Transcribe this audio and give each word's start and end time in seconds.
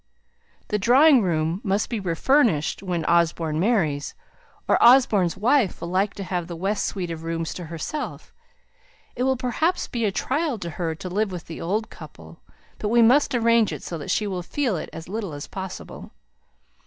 "The 0.69 0.79
drawing 0.79 1.21
room 1.21 1.61
must 1.63 1.87
be 1.87 1.99
refurnished 1.99 2.81
when 2.81 3.05
Osborne 3.05 3.59
marries" 3.59 4.15
or 4.67 4.81
"Osborne's 4.81 5.37
wife 5.37 5.79
will 5.79 5.89
like 5.89 6.15
to 6.15 6.23
have 6.23 6.47
the 6.47 6.55
west 6.55 6.85
suite 6.87 7.11
of 7.11 7.21
rooms 7.21 7.53
to 7.53 7.65
herself; 7.65 8.33
it 9.15 9.21
will 9.21 9.37
perhaps 9.37 9.87
be 9.87 10.05
a 10.05 10.11
trial 10.11 10.57
to 10.57 10.71
her 10.71 10.95
to 10.95 11.07
live 11.07 11.31
with 11.31 11.45
the 11.45 11.61
old 11.61 11.91
couple; 11.91 12.39
but 12.79 12.89
we 12.89 13.03
must 13.03 13.35
arrange 13.35 13.71
it 13.71 13.83
so 13.83 13.99
that 13.99 14.09
she 14.09 14.25
will 14.25 14.41
feel 14.41 14.75
it 14.75 14.89
as 14.91 15.07
little 15.07 15.33
as 15.33 15.45
possible." 15.45 16.09